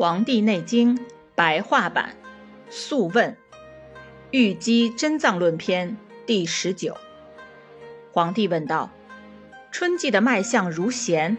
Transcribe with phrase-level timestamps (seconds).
[0.00, 0.96] 黄帝内经
[1.34, 2.14] 白话版
[2.70, 3.32] 素问
[4.30, 5.90] 《玉肌真脏论篇》
[6.24, 6.96] 第十九。
[8.12, 8.92] 皇帝问道
[9.72, 11.36] ：“春季的脉象如弦，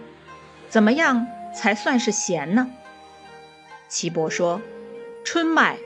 [0.67, 1.25] 怎么样
[1.55, 2.69] 才算是弦呢？”
[3.87, 4.59] 岐伯说
[5.23, 5.77] ：“春脉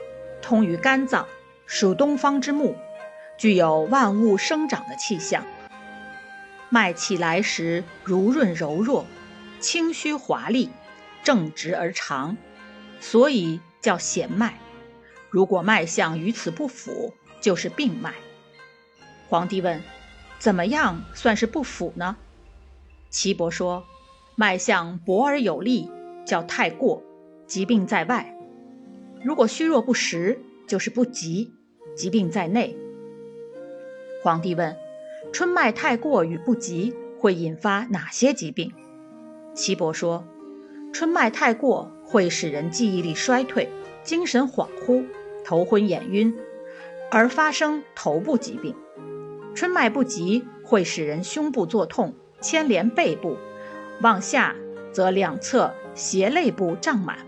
[0.42, 1.28] 通于肝脏，
[1.66, 2.74] 属东方之木，
[3.38, 5.46] 具有万物生长的气象。
[6.70, 9.06] 脉气来时如润柔弱，
[9.60, 10.70] 清虚华丽，
[11.22, 12.36] 正直而长。”
[13.00, 14.54] 所以叫弦脉，
[15.30, 18.14] 如果脉象与此不符，就是病脉。
[19.28, 19.82] 皇帝问
[20.38, 22.16] ：“怎么样算是不符呢？”
[23.10, 23.84] 岐伯说
[24.36, 25.90] ：“脉象薄而有力，
[26.26, 27.02] 叫太过，
[27.46, 28.24] 疾病在外；
[29.22, 31.52] 如果虚弱不实，就是不急，
[31.96, 32.76] 疾病在内。”
[34.22, 34.76] 皇帝问
[35.32, 38.72] ：“春脉太过与不急会引发哪些疾病？”
[39.54, 40.24] 岐伯说
[40.92, 43.68] ：“春脉太过。”会使人记忆力衰退、
[44.02, 45.04] 精神恍惚、
[45.44, 46.36] 头昏眼晕，
[47.10, 48.74] 而发生头部疾病；
[49.54, 53.36] 春脉不及，会使人胸部作痛、牵连背部，
[54.00, 54.54] 往下
[54.92, 57.18] 则两侧胁肋部胀满。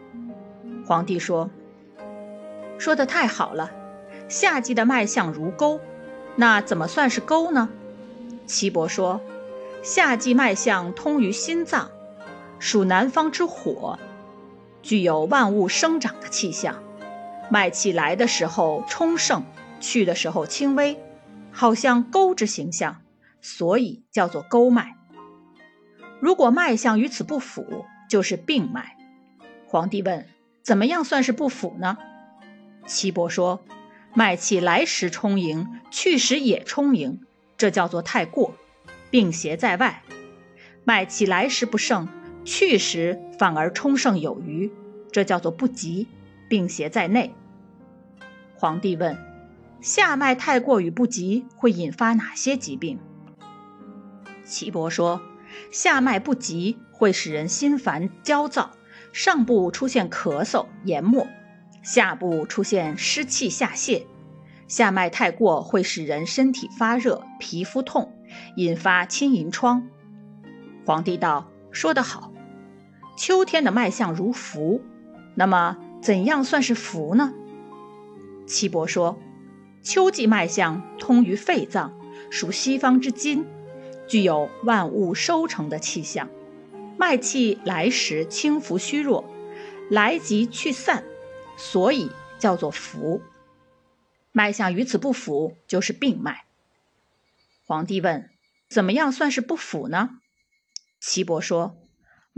[0.87, 1.51] 皇帝说
[2.79, 3.73] ：“说的太好了，
[4.29, 5.81] 夏季的脉象如钩，
[6.37, 7.69] 那怎么算是钩呢？”
[8.47, 9.21] 岐伯说
[9.83, 11.91] ：“夏季脉象通于心脏，
[12.61, 13.99] 属南方之火。”
[14.87, 16.81] 具有万物生长的气象，
[17.51, 19.43] 脉气来的时候充盛，
[19.81, 20.97] 去的时候轻微，
[21.51, 23.03] 好像钩之形象，
[23.41, 24.95] 所以叫做钩脉。
[26.21, 28.97] 如果脉象与此不符，就是病脉。
[29.67, 30.25] 皇帝问：
[30.63, 31.99] 怎么样算是不符呢？
[32.87, 33.65] 岐伯说：
[34.15, 37.23] 脉气来时充盈，去时也充盈，
[37.57, 38.55] 这叫做太过，
[39.11, 40.03] 病邪在外；
[40.85, 42.09] 脉气来时不盛。
[42.47, 44.73] 去时反而充盛有余，
[45.11, 46.07] 这叫做不急，
[46.49, 47.35] 病邪在内。
[48.55, 49.19] 皇帝问：
[49.81, 53.01] 下脉太过与不急会引发哪些疾病？
[54.45, 55.21] 岐伯说：
[55.73, 58.71] 下脉不急会使人心烦焦躁，
[59.13, 61.27] 上部出现咳嗽研末，
[61.83, 64.07] 下部出现湿气下泄；
[64.69, 68.13] 下脉太过会使人身体发热、皮肤痛，
[68.55, 69.89] 引发青银疮。
[70.87, 72.33] 皇帝道：说得好。
[73.17, 74.83] 秋天的脉象如浮，
[75.35, 77.33] 那么怎样算是浮呢？
[78.47, 79.19] 岐伯说，
[79.83, 81.99] 秋季脉象通于肺脏，
[82.31, 83.47] 属西方之金，
[84.07, 86.29] 具有万物收成的气象。
[86.99, 89.25] 脉气来时轻浮虚弱，
[89.91, 91.05] 来即去散，
[91.57, 93.23] 所以叫做浮。
[94.33, 96.45] 脉象与此不符，就是病脉。
[97.67, 98.29] 皇帝问：
[98.69, 100.21] 怎么样算是不符呢？
[101.01, 101.77] 岐伯说。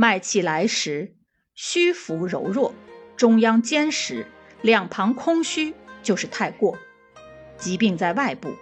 [0.01, 1.17] 脉气来时，
[1.57, 2.73] 虚浮柔弱，
[3.17, 4.29] 中央坚实，
[4.63, 6.79] 两旁空虚，就是太过。
[7.57, 8.55] 疾病在外部。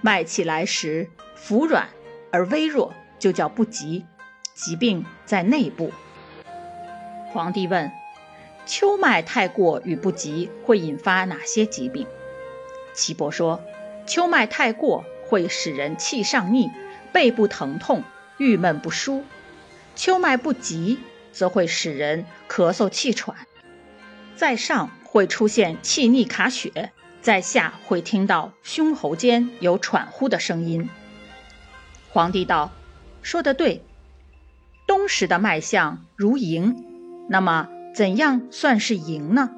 [0.00, 1.90] 脉气来时，浮软
[2.32, 4.04] 而微弱，就叫不急。
[4.52, 5.92] 疾病在内部。
[7.28, 7.92] 皇帝问：
[8.66, 12.04] 秋脉太过与不急会引发哪些疾病？
[12.94, 13.62] 岐伯说：
[14.08, 16.68] 秋脉太过会使人气上逆，
[17.12, 18.02] 背部疼痛，
[18.38, 19.22] 郁闷不舒。
[19.98, 21.00] 秋脉不急，
[21.32, 23.36] 则会使人咳嗽气喘，
[24.36, 30.88] 在上会出现气逆卡血，在下会听到胸喉间有喘呼的声音。
[32.10, 32.70] 皇帝道
[33.22, 33.82] ：“说得对。
[34.86, 36.84] 冬时的脉象如营，
[37.28, 39.50] 那么怎样算是营呢？”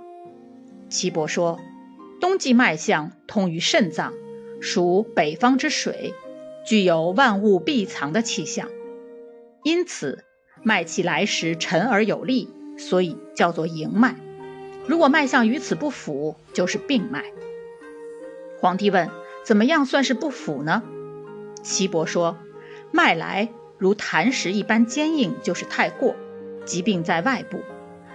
[0.88, 1.60] 岐伯说
[2.18, 4.14] ：“冬季脉象通于肾脏，
[4.62, 6.14] 属北方之水，
[6.66, 8.70] 具有万物闭藏的气象，
[9.64, 10.24] 因此。”
[10.62, 14.16] 脉气来时沉而有力，所以叫做营脉。
[14.86, 17.24] 如果脉象与此不符，就是病脉。
[18.60, 19.08] 皇帝问：
[19.44, 20.82] 怎么样算是不符呢？
[21.62, 22.36] 岐伯说：
[22.90, 26.14] 脉来如磐石一般坚硬，就是太过，
[26.66, 27.58] 疾病在外部；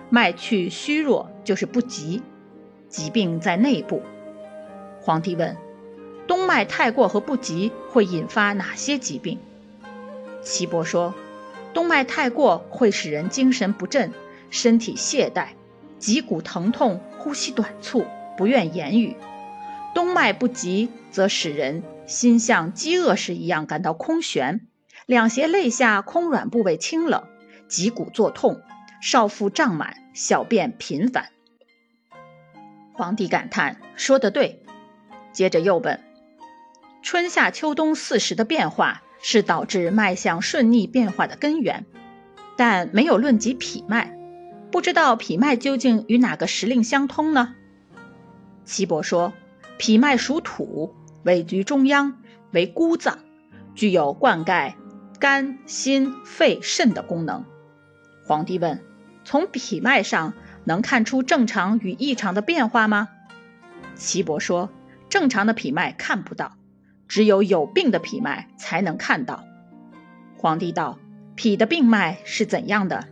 [0.10, 2.22] 脉去虚弱，就是不急，
[2.90, 4.04] 疾病在内部。
[5.02, 5.58] 皇帝问：
[6.28, 9.40] 冬脉太过和不急会引发哪些疾病？
[10.44, 11.14] 岐伯说。
[11.76, 14.14] 冬脉太过会使人精神不振，
[14.50, 15.50] 身体懈怠，
[16.00, 18.08] 脊骨疼痛，呼吸短促，
[18.38, 19.18] 不愿言语；
[19.94, 24.66] 冬脉不急，则使人心像饥饿时一样感到空悬，
[25.06, 27.28] 两胁肋下空软部位清冷，
[27.68, 28.62] 脊骨作痛，
[29.02, 31.28] 少腹胀满，小便频繁。
[32.94, 34.64] 皇帝感叹：“说得对。”
[35.34, 36.02] 接着又问
[37.04, 41.88] ：“春夏秋冬四时的变化？”是导致脉象顺逆变化的根源，
[42.56, 44.16] 但没有论及脾脉，
[44.72, 47.56] 不知道脾脉究竟与哪个时令相通呢？
[48.66, 49.34] 岐伯说，
[49.80, 50.94] 脾脉属土，
[51.24, 53.18] 位居中央，为孤脏，
[53.74, 54.76] 具有灌溉
[55.20, 57.46] 肝、心、肺、肾的功能。
[58.28, 58.80] 皇帝问：
[59.24, 60.36] 从脾脉上
[60.66, 63.10] 能看出正常与异常的变化吗？
[63.96, 64.70] 岐伯说，
[65.10, 66.56] 正常的脾脉看不到，
[67.08, 69.44] 只有有病的脾脉才能看到。
[70.38, 71.00] 皇帝道：
[71.36, 73.08] 脾的病脉是怎样的？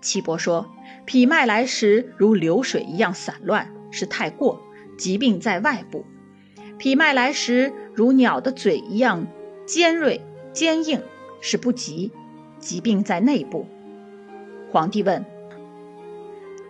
[0.00, 0.70] 岐伯说
[1.04, 4.60] ：“脾脉来时如流水一样散乱，是太过；
[4.96, 6.04] 疾病在外部。
[6.78, 9.26] 脾脉来时如鸟的嘴一样
[9.66, 10.20] 尖锐
[10.52, 11.02] 坚硬，
[11.40, 12.12] 是不急；
[12.60, 13.66] 疾病在内部。”
[14.70, 15.24] 皇帝问：“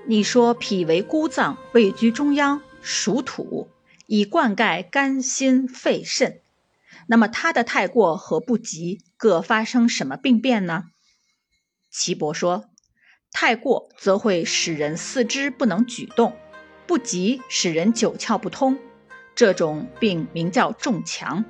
[0.06, 3.69] 你说脾为孤脏，位居中央，属土，
[4.06, 6.41] 以灌溉肝、心、肺、肾。
[7.06, 10.85] 那么它的太过和不及各发生什么病变呢？”
[11.91, 12.64] 岐伯说。
[13.32, 16.35] 太过则会使人四肢不能举动，
[16.87, 18.79] 不及使人九窍不通，
[19.35, 21.44] 这种病名叫中强。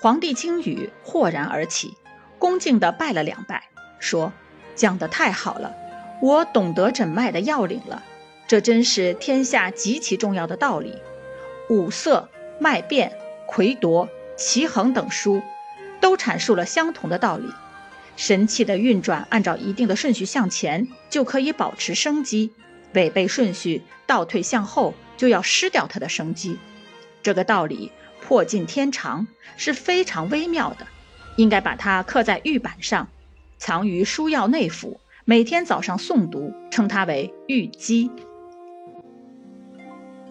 [0.00, 1.94] 皇帝听语豁然而起，
[2.40, 3.68] 恭敬地拜了两拜，
[4.00, 4.32] 说
[4.74, 5.72] ：“讲得太好了，
[6.20, 8.02] 我懂得诊脉的要领了。
[8.48, 10.98] 这真是天下极其重要的道理。
[11.68, 12.28] 五色、
[12.58, 13.12] 脉变、
[13.46, 15.42] 魁夺、奇恒等书，
[16.00, 17.48] 都阐述了相同的道理。”
[18.16, 22.50] 神气的运转按照一定的顺序向前，就可以保持生机；
[22.92, 26.58] 违背顺序倒退向后，就要失掉它的生机。
[27.24, 27.90] 这个道理
[28.20, 29.26] 破尽天长，
[29.56, 30.86] 是非常微妙的，
[31.36, 33.08] 应该把它刻在玉板上，
[33.58, 38.12] 藏于书药内府，每天早上诵读，称它为玉机。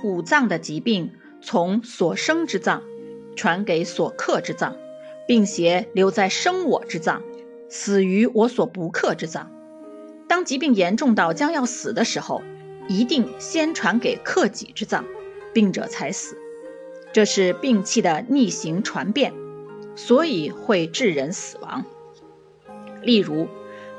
[0.04, 1.14] 五脏的疾病
[1.44, 2.82] 从所生之脏
[3.36, 4.78] 传给所克之脏，
[5.28, 7.22] 并且留在生我之脏。
[7.70, 9.52] 死于我所不克之脏。
[10.28, 12.42] 当疾病严重到将要死的时候，
[12.88, 15.06] 一定先传给克己之脏，
[15.54, 16.38] 病者才死。
[17.12, 19.34] 这是病气的逆行传变，
[19.96, 21.84] 所以会致人死亡。
[23.02, 23.48] 例如，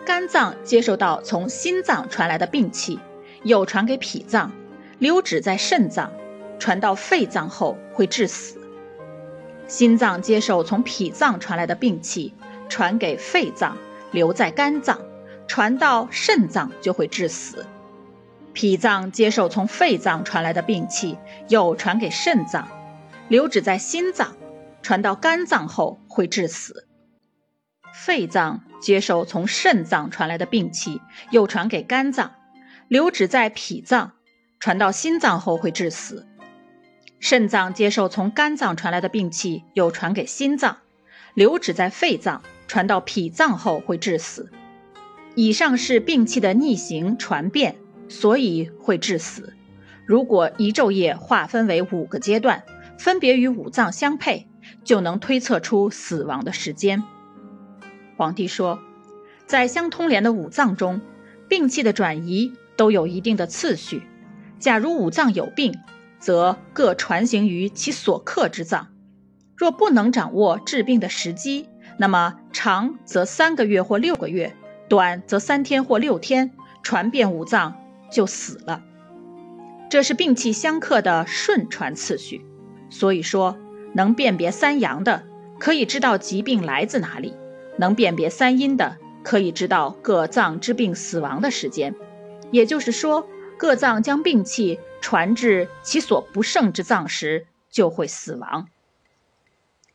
[0.07, 2.99] 肝脏接受到从心脏传来的病气，
[3.43, 4.53] 又传给脾脏，
[4.99, 6.13] 留止在肾脏，
[6.59, 8.61] 传到肺脏后会致死。
[9.67, 12.35] 心脏接受从脾脏传来的病气。
[12.67, 13.77] 传给肺脏，
[14.11, 14.99] 留在肝脏，
[15.47, 17.67] 传到肾脏就会致死。
[18.55, 21.19] 脾脏接受从肺脏传来的病气，
[21.49, 22.67] 又传给肾脏，
[23.29, 24.35] 留止在心脏，
[24.83, 26.89] 传到肝脏后会致死。
[27.93, 32.33] 肺脏接受从肾脏传来的病气，又传给肝脏，
[32.89, 34.13] 留止在脾脏，
[34.59, 36.27] 传到心脏后会致死。
[37.25, 40.77] 肾脏接受从肝脏传来的病气，又传给心脏，
[41.33, 42.43] 留止在肺脏。
[42.69, 44.51] 传到脾脏后会致死。
[45.35, 47.77] 以上是病气的逆行传变，
[48.11, 49.55] 所以会致死。
[50.05, 52.63] 如果一昼夜划分为五个阶段，
[52.99, 54.47] 分别与五脏相配，
[54.85, 57.03] 就能推测出死亡的时间。
[58.19, 58.81] 皇帝说，
[59.47, 61.01] 在相通连的五脏中，
[61.49, 64.03] 病气的转移都有一定的次序。
[64.59, 65.75] 假如五脏有病，
[66.25, 68.89] 则各传行于其所克之脏。
[69.55, 71.69] 若不能掌握治病的时机，
[71.99, 74.57] 那么长则三个月或六个月，
[74.89, 77.77] 短则三天或六天，传遍五脏
[78.11, 78.83] 就死了。
[79.91, 82.43] 这是病气相克的顺传次序。
[82.89, 83.59] 所以说，
[83.93, 85.25] 能辨别三阳的，
[85.59, 87.35] 可以知道疾病来自哪里；
[87.77, 91.95] 能辨别三阴的，可以知道各脏之病死亡的时间。
[92.51, 98.69] 也就是说，各脏将病气传至其所不胜之脏时，就会死亡。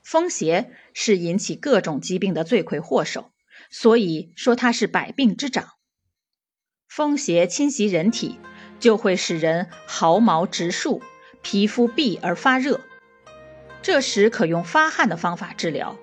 [0.01, 3.29] 风邪是引起各种疾病的罪魁祸首，
[3.69, 5.69] 所以说它是百病之长。
[6.87, 8.39] 风邪侵袭人体，
[8.79, 11.01] 就会使人毫毛直竖，
[11.43, 12.81] 皮肤闭而发热。
[13.81, 15.97] 这时可用发汗的方法治疗。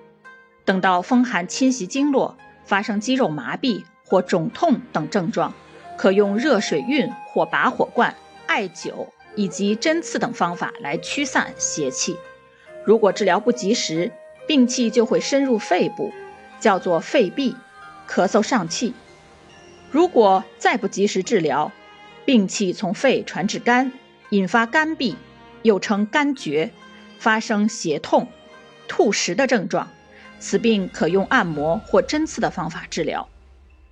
[0.63, 5.53] 等到风寒侵袭经络，发生肌肉麻痹或肿痛等症状，
[5.97, 12.15] 可用热水熨或拔火罐、艾灸以及针刺等方法来驱散邪气。
[12.85, 14.11] 如果治疗不及时，
[14.47, 16.13] 病气就会深入肺部，
[16.59, 17.55] 叫做肺痹，
[18.07, 18.93] 咳嗽上气。
[19.91, 21.71] 如果再不及时治疗，
[22.25, 23.91] 病气从肺传至肝，
[24.29, 25.15] 引发肝痹，
[25.63, 26.71] 又称肝厥，
[27.19, 28.27] 发生胁痛、
[28.87, 29.89] 吐食的症状。
[30.39, 33.27] 此病可用按摩或针刺的方法治疗。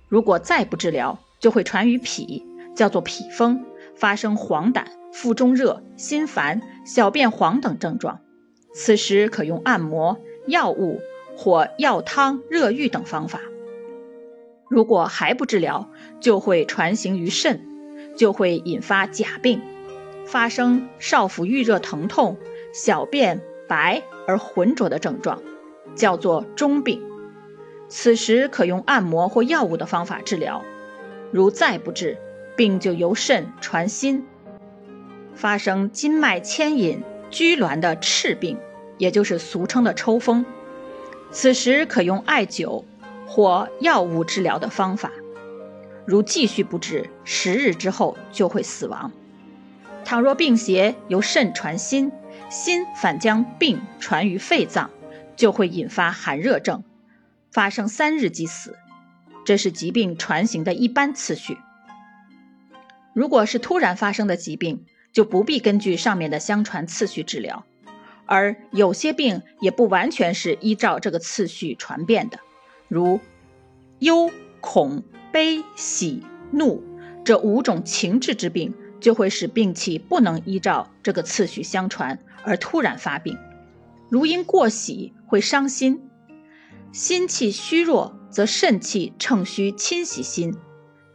[0.08, 3.64] 如果再不治疗，就会传于脾，叫做脾风，
[3.94, 8.20] 发生黄疸、腹中热、心烦、小便黄等症状。
[8.74, 11.00] 此时可用按摩、药物
[11.36, 13.40] 或药汤、热浴等方法。
[14.68, 15.90] 如果还不治疗，
[16.20, 17.60] 就会传行于肾，
[18.16, 19.60] 就会引发假病，
[20.26, 22.36] 发生少腹郁热、疼痛、
[22.72, 25.40] 小便白而浑浊的症状，
[25.94, 27.00] 叫做中病。
[27.88, 30.64] 此时可用按摩或药物的方法治疗。
[31.36, 32.16] 如再不治，
[32.56, 34.24] 病就由肾传心，
[35.34, 38.56] 发生筋脉牵引、拘挛的赤病，
[38.96, 40.46] 也就是俗称的抽风。
[41.30, 42.84] 此时可用艾灸。
[43.26, 45.10] 或药物治疗的方法，
[46.06, 49.12] 如继续不治，十日之后就会死亡。
[50.04, 52.12] 倘若病邪由肾传心，
[52.48, 54.90] 心反将病传于肺脏，
[55.34, 56.84] 就会引发寒热症，
[57.50, 58.76] 发生三日即死。
[59.46, 61.56] 这是疾病传行的一般次序。
[63.14, 67.64] 如果是突然发生的疾病，就不必根据上面的相传次序治疗，
[68.26, 72.40] 而有些病也不完全是依照这个次序传变的。
[72.88, 73.20] 如
[74.00, 76.82] 忧、恐、悲、喜、怒
[77.24, 83.38] 这五种情志之病，就会使病气不能依照这个次序相传，而突然发病。
[84.10, 86.02] 如因过喜会伤心，
[86.90, 90.52] 心气虚弱则肾气乘虚侵袭心；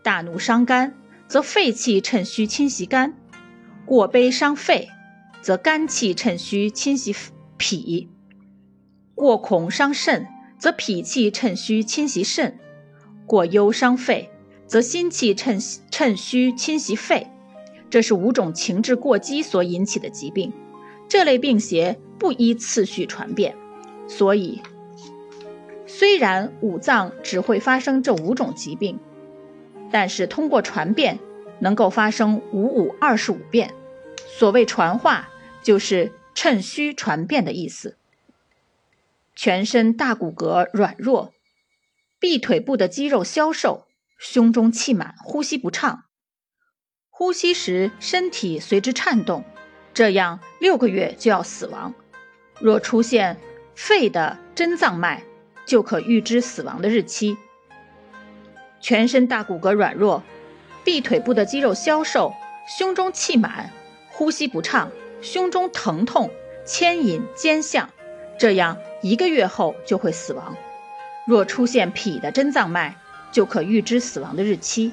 [0.04, 0.96] 大怒伤肝，
[1.28, 3.14] 则肺气趁虚侵袭肝；
[3.86, 4.90] 过悲伤肺，
[5.40, 7.16] 则肝气趁虚侵袭
[7.60, 8.08] 脾；
[9.14, 10.28] 过恐伤肾。
[10.58, 12.58] 则脾气趁虚侵袭肾，
[13.28, 14.32] 过忧伤肺，
[14.66, 15.60] 则心气趁
[15.92, 17.28] 趁虚侵袭肺。
[17.92, 20.52] 这是五种情志过激所引起的疾病。
[21.08, 23.56] 这类病邪不依次序传变，
[24.08, 24.62] 所以
[25.94, 28.98] 虽然五脏只会发生这五种疾病，
[29.92, 31.20] 但是通过传变
[31.60, 33.74] 能够发生五五二十五变。
[34.40, 35.30] 所谓传化，
[35.62, 37.98] 就是趁虚传变的意思。
[39.36, 41.34] 全身大骨骼软弱，
[42.20, 43.86] 臂腿部的肌肉消瘦，
[44.18, 46.06] 胸中气满，呼吸不畅，
[47.10, 49.44] 呼吸时身体随之颤动，
[49.94, 51.94] 这样六个月就要死亡。
[52.62, 53.38] 若出现
[53.76, 55.24] 肺的真脏脉，
[55.66, 57.38] 就可预知死亡的日期。
[58.80, 60.24] 全身大骨骼软弱，
[60.84, 62.34] 臂腿部的肌肉消瘦，
[62.78, 63.72] 胸中气满，
[64.10, 64.92] 呼吸不畅，
[65.22, 66.32] 胸中疼痛，
[66.66, 67.90] 牵引肩项，
[68.40, 68.78] 这样。
[69.04, 70.56] 一个月后就会死亡。
[71.26, 72.96] 若出现脾的真脏脉，
[73.32, 74.92] 就可预知死亡的日期。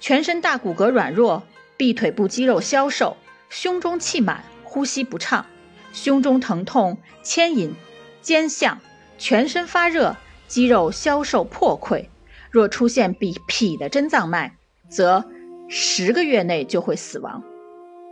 [0.00, 1.42] 全身大骨骼软弱，
[1.76, 3.16] 臂腿部肌肉消瘦，
[3.50, 5.46] 胸中气满，呼吸不畅，
[5.92, 7.74] 胸中疼痛，牵引
[8.22, 8.80] 肩项，
[9.22, 10.16] 全身发热，
[10.48, 12.06] 肌肉消瘦破溃。
[12.50, 14.56] 若出现比脾的真脏脉，
[14.88, 15.24] 则
[15.68, 17.44] 十个月内就会死亡。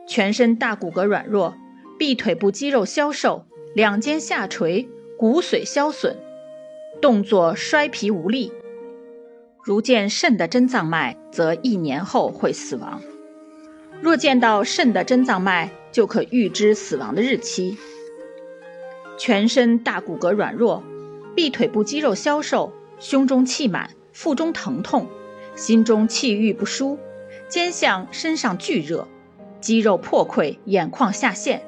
[0.06, 1.56] 全身大骨骼软弱，
[1.98, 3.44] 臂腿部肌肉消瘦。
[3.74, 4.88] 两肩下垂，
[5.18, 6.16] 骨髓消损，
[7.02, 8.52] 动作衰疲无力。
[9.64, 13.02] 如见肾的真脏脉，则一年后会死亡。
[14.00, 17.76] 若见到肾的真脏脉，就可预知死亡的日期。
[19.18, 20.82] 全身大骨骼软弱，
[21.34, 25.06] 臂腿部肌肉消瘦，胸中气满，腹中疼痛，
[25.54, 26.98] 心中气郁不舒，
[27.48, 29.06] 肩项身上剧热，
[29.60, 31.62] 肌肉破溃，眼眶下陷。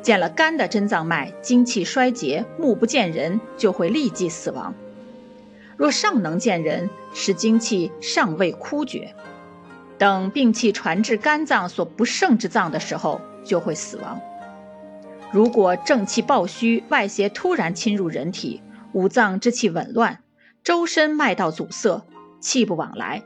[0.00, 4.72] 见了肝的真脏脉，精气衰竭，目不见人，就会立即死亡。
[5.76, 9.14] 若尚能见人，是精气尚未枯绝，
[9.98, 14.20] 等病气传至肝脏所不胜之脏的时候，就会死亡。
[15.30, 20.22] 如果正气暴虚，外邪突然侵入人体，五脏之气紊乱，
[20.64, 22.06] 周身脉道阻塞，
[22.40, 23.22] 气不往来，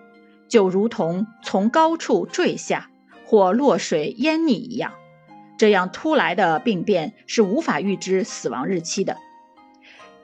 [0.49, 2.90] 就如同从高处坠下
[3.25, 4.92] 或落水淹溺一样。
[5.59, 9.16] 这样突来的病变是无法预知死亡日期的。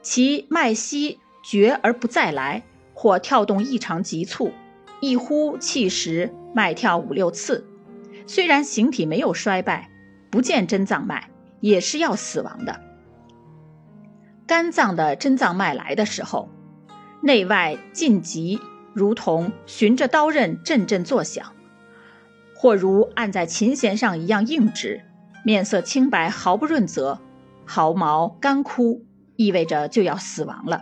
[0.02, 4.52] 其脉息绝而不再来，或跳动异常急促，
[5.00, 7.66] 一呼气时脉跳五六次。
[8.26, 9.90] 虽然形体没有衰败，
[10.30, 11.30] 不见真脏脉，
[11.60, 12.87] 也是要死亡的。
[14.48, 16.48] 肝脏的真脏脉来的时候，
[17.20, 18.58] 内外尽急，
[18.94, 21.52] 如同循着刀刃阵阵作响，
[22.56, 25.02] 或如按在琴弦上一样硬直。
[25.44, 27.20] 面色清白，毫不润泽，
[27.66, 29.04] 毫毛干枯，
[29.36, 30.80] 意味着就要死亡了。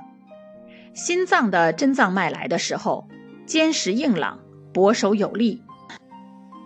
[0.94, 3.08] 心脏的真脏脉来的时候，
[3.46, 4.38] 坚实硬朗，
[4.72, 5.64] 薄手有力，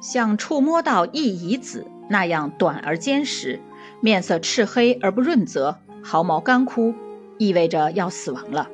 [0.03, 3.59] 像触摸到一乙子那样短而坚实，
[4.03, 6.95] 面色赤黑而不润泽，毫毛干枯，
[7.39, 8.71] 意味着要死亡了。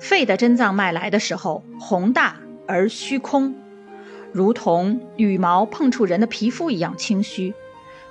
[0.00, 3.54] 肺的真脏脉来的时候，宏大而虚空，
[4.32, 7.54] 如同羽毛碰触人的皮肤一样清虚。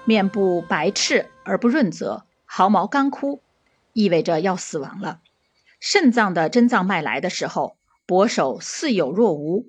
[0.05, 3.41] 面部白赤而不润泽，毫毛干枯，
[3.93, 5.19] 意味着要死亡了。
[5.79, 9.65] 肾脏的真脏脉来的时候，薄手似有若无，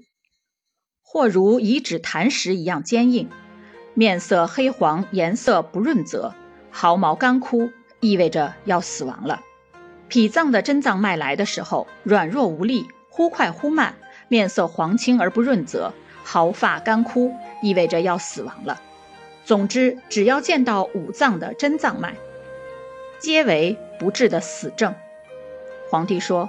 [1.02, 3.28] 或如遗指弹石一样坚硬，
[3.94, 6.34] 面色黑黄，颜色不润泽，
[6.70, 9.42] 毫毛干枯，意味着要死亡了。
[10.08, 13.96] 脾脏的真脏脉来的时候，软弱无力，忽快忽慢，
[14.28, 15.92] 面色黄青而不润泽，
[16.24, 18.80] 毫发干枯，意味着要死亡了。
[19.44, 22.14] 总之，只要见到五脏的真脏脉，
[23.18, 24.94] 皆为不治的死症。
[25.90, 26.48] 皇帝说。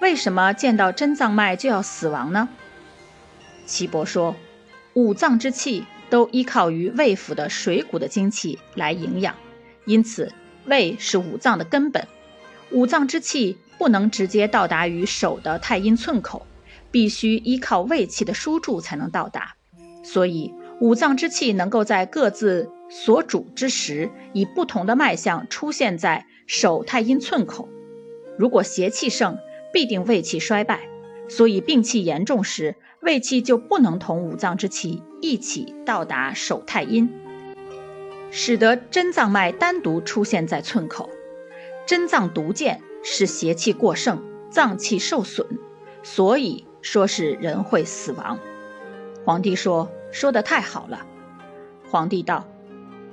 [0.00, 2.48] 为什么见到真脏脉就要死亡呢？
[3.66, 4.34] 岐伯说，
[4.94, 9.34] 五脏之气都依靠于胃腑的水谷的精气来营养，
[9.84, 10.32] 因此
[10.70, 12.06] 胃是五脏的根本。
[12.70, 16.46] 五脏之气不能直接到达于手的太阴寸口，
[16.90, 19.56] 必须依靠胃气的输注才能到达。
[20.02, 27.68] 所以五脏之气能够在各自所主之时，以不同的脉象出现在手太阴寸口。
[28.38, 29.36] 如果邪气盛，
[29.72, 30.88] 必定胃气衰败，
[31.28, 37.10] 所以病气严重时，胃气就不能同五脏之气一起到达手太阴，
[38.30, 41.10] 使得真脏脉单独出现在寸口。
[41.86, 45.46] 真脏毒见是邪气过盛，脏气受损，
[46.02, 48.38] 所以说是人会死亡。
[49.24, 51.06] 皇帝说：“说的太好了。”
[51.90, 52.46] 皇帝道：“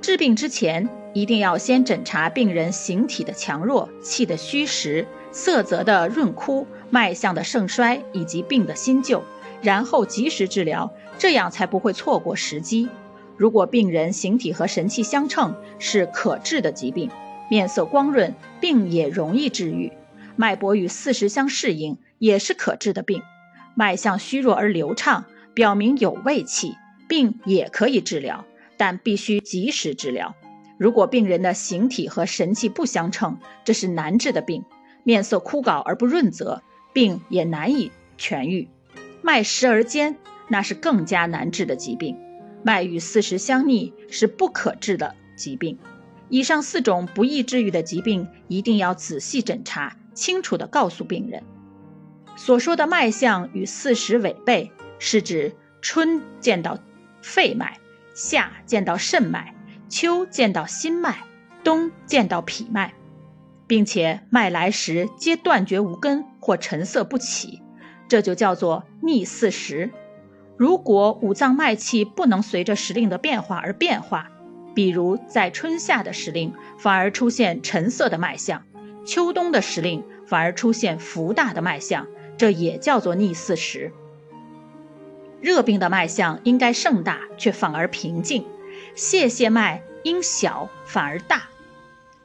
[0.01, 9.21] 治病之前，一定要先诊查病人形体的强弱、气的虚实。”色泽的润枯、脉象的盛衰以及病的新旧，
[9.61, 12.89] 然后及时治疗，这样才不会错过时机。
[13.37, 17.09] 如果病人形体和神气相称，是可治的疾病，
[17.49, 19.93] 面色光润，病也容易治愈。
[20.35, 23.21] 脉搏与四时相适应，也是可治的病。
[23.75, 26.75] 脉象虚弱而流畅，表明有胃气，
[27.07, 28.43] 病也可以治疗，
[28.75, 30.35] 但必须及时治疗。
[30.79, 34.63] 如果病人的形体和神气不相称，这是难治的病。
[35.03, 38.67] 面色枯槁而不润泽，病也难以痊愈；
[39.21, 40.17] 脉实而坚，
[40.49, 42.17] 那是更加难治的疾病。
[42.63, 45.77] 脉与四时相逆是不可治的疾病。
[46.29, 51.43] 以上四种不易治愈的疾病，一定要仔细诊查，清楚地告诉病人。
[52.35, 56.77] 所说的脉象与四时违背，是指春见到
[57.21, 57.77] 肺脉，
[58.13, 59.55] 夏见到肾脉，
[59.87, 61.23] 秋见到心脉，
[61.63, 62.93] 冬见到脾脉。
[63.67, 67.61] 并且脉来时皆断绝无根或沉色不起，
[68.07, 69.91] 这就叫做逆四时。
[70.57, 74.31] 如果五脏脉气不能随着时令的变化而变化，
[74.75, 78.63] 比如在春夏的时令反而出现沉色的脉象，
[79.05, 83.93] 秋冬的时令反而出现浮大的脉象，这也叫做逆四时。
[85.39, 88.43] 热病的脉象应该盛大，却反而平静；
[88.95, 91.37] 泄泻脉应小，反而大；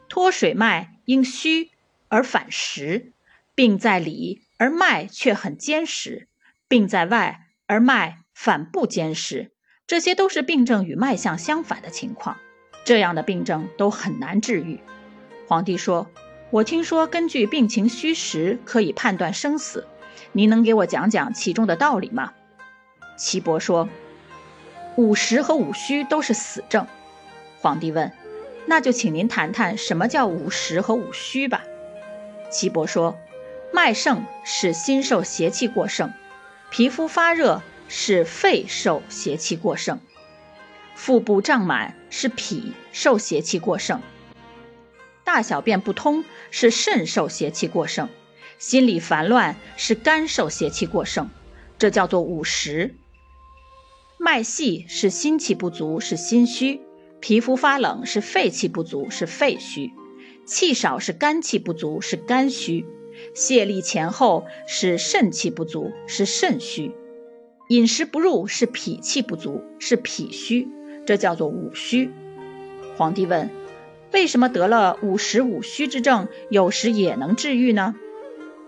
[0.09, 0.89] 脱水脉。
[1.05, 1.69] 因虚
[2.07, 3.11] 而反实，
[3.55, 6.27] 病在里而脉却很坚实；
[6.69, 9.51] 病在外而脉反不坚实，
[9.87, 12.37] 这些都是病症与脉象相反的情况。
[12.85, 14.79] 这样的病症都很难治愈。
[15.47, 16.07] 皇帝说
[16.51, 19.87] ：“我听说根据病情虚实可以判断生死，
[20.31, 22.33] 您能给我讲讲其中的道理吗？”
[23.17, 23.87] 岐伯说
[24.97, 26.87] ：“五实和五虚都是死症。”
[27.61, 28.11] 皇帝问。
[28.65, 31.63] 那就请您谈谈什么叫五实和五虚吧。
[32.49, 33.17] 岐伯说，
[33.73, 36.13] 脉盛是心受邪气过盛，
[36.69, 37.61] 皮肤发热
[37.95, 39.99] 是肺受邪气过盛，
[40.95, 44.01] 腹部胀满是脾受邪气过盛，
[45.23, 48.09] 大小便不通是肾受邪气过盛，
[48.57, 51.29] 心里烦乱是肝受邪气过盛，
[51.77, 52.95] 这叫做五实。
[54.17, 56.81] 脉细是心气不足，是心虚。
[57.19, 59.91] 皮肤发冷是肺气不足，是肺虚；
[60.47, 62.85] 气少是肝气不足，是肝虚；
[63.35, 66.91] 泄力前后是肾气不足，是肾虚；
[67.73, 70.67] 饮食不入是脾气不足，是脾虚。
[71.07, 72.11] 这叫做五虚。
[72.95, 73.49] 皇帝问：
[74.11, 77.95] 为什么得了五实五虚之症，有时也能治愈呢？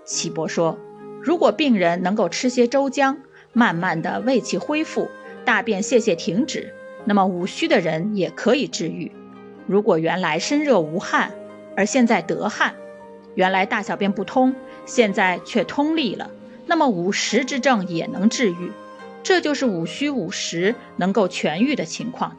[0.06, 0.80] 岐伯说：
[1.22, 3.20] 如果病人能够吃些粥姜，
[3.54, 5.08] 慢慢的胃气恢复，
[5.46, 6.74] 大便泄泻停止。
[7.04, 9.12] 那么五虚的人也可以治愈。
[9.68, 11.32] 如果原来身热无汗，
[11.78, 12.72] 而现在得汗；
[13.36, 14.56] 原来大小便不通，
[14.88, 16.32] 现在却通利了，
[16.66, 18.72] 那么五实之症也能治愈。
[19.26, 22.38] 这就是五虚五实能够痊愈的情况。